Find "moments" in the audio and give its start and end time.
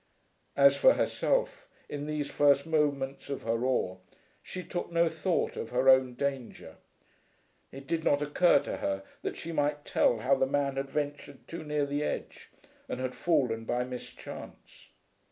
2.65-3.29